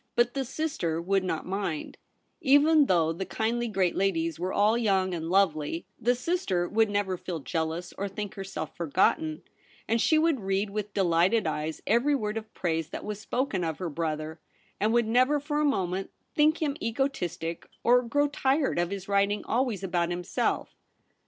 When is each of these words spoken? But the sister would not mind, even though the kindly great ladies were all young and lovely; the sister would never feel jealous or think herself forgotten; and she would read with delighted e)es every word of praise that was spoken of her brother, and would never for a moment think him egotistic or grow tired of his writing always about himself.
But 0.15 0.33
the 0.33 0.43
sister 0.45 0.99
would 0.99 1.23
not 1.23 1.45
mind, 1.45 1.95
even 2.41 2.87
though 2.87 3.13
the 3.13 3.23
kindly 3.23 3.67
great 3.67 3.95
ladies 3.95 4.39
were 4.39 4.51
all 4.51 4.75
young 4.75 5.13
and 5.13 5.29
lovely; 5.29 5.85
the 5.99 6.15
sister 6.15 6.67
would 6.67 6.89
never 6.89 7.17
feel 7.17 7.37
jealous 7.39 7.93
or 7.99 8.07
think 8.09 8.33
herself 8.33 8.75
forgotten; 8.75 9.43
and 9.87 10.01
she 10.01 10.17
would 10.17 10.39
read 10.39 10.71
with 10.71 10.95
delighted 10.95 11.45
e)es 11.45 11.81
every 11.85 12.15
word 12.15 12.37
of 12.37 12.51
praise 12.55 12.89
that 12.89 13.05
was 13.05 13.19
spoken 13.19 13.63
of 13.63 13.77
her 13.77 13.91
brother, 13.91 14.39
and 14.79 14.91
would 14.91 15.05
never 15.05 15.39
for 15.39 15.59
a 15.61 15.65
moment 15.65 16.09
think 16.33 16.63
him 16.63 16.77
egotistic 16.81 17.69
or 17.83 18.01
grow 18.01 18.27
tired 18.27 18.79
of 18.79 18.89
his 18.89 19.07
writing 19.07 19.45
always 19.45 19.83
about 19.83 20.09
himself. 20.09 20.69